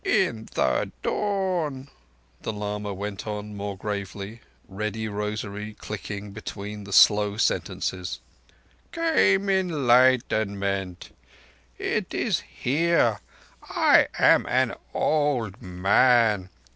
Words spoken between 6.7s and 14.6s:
the slow sentences, "came enlightenment. It is here... I am